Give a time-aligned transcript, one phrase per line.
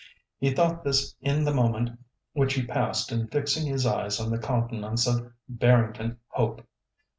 [0.39, 1.99] He thought this in the moment
[2.33, 6.65] which he passed in fixing his eyes on the countenance of Barrington Hope.